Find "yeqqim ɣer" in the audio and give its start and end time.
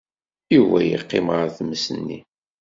0.83-1.47